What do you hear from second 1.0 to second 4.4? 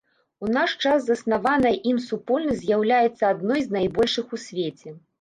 заснаваная ім супольнасць з'яўляецца адной з найбольшых